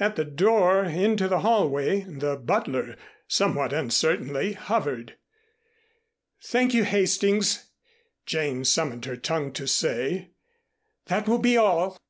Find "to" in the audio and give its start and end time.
9.52-9.66